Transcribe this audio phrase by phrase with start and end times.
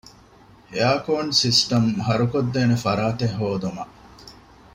[0.71, 3.93] އެއާރކޯން ސިސްޓަމް ހަރުކޮށްދޭނެ ފަރާތެއް ހޯދުމަށް